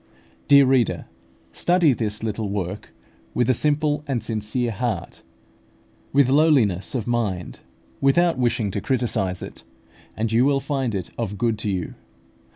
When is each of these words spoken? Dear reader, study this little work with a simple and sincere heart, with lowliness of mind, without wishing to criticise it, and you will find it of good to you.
Dear 0.47 0.65
reader, 0.65 1.05
study 1.51 1.93
this 1.93 2.23
little 2.23 2.49
work 2.49 2.89
with 3.35 3.51
a 3.51 3.53
simple 3.53 4.03
and 4.07 4.23
sincere 4.23 4.71
heart, 4.71 5.21
with 6.11 6.27
lowliness 6.27 6.95
of 6.95 7.05
mind, 7.05 7.59
without 7.99 8.35
wishing 8.35 8.71
to 8.71 8.81
criticise 8.81 9.43
it, 9.43 9.63
and 10.17 10.31
you 10.31 10.43
will 10.43 10.59
find 10.59 10.95
it 10.95 11.11
of 11.19 11.37
good 11.37 11.59
to 11.59 11.69
you. 11.69 11.93